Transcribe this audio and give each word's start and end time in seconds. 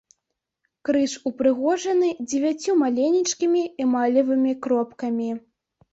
Крыж 0.87 1.13
упрыгожаны 1.31 2.09
дзевяццю 2.31 2.77
маленечкімі 2.85 3.61
эмалевымі 3.85 4.59
кропкамі. 4.65 5.29